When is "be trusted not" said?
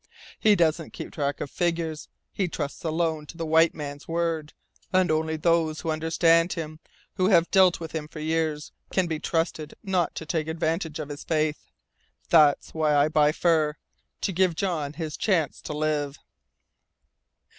9.05-10.15